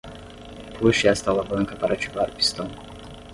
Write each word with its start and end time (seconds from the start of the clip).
Puxe 0.77 1.05
esta 1.15 1.29
alavanca 1.31 1.75
para 1.79 1.93
ativar 1.93 2.27
o 2.31 2.35
pistão. 2.35 2.67